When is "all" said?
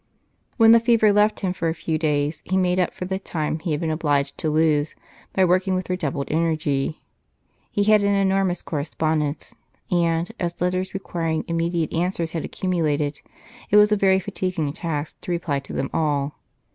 15.93-16.33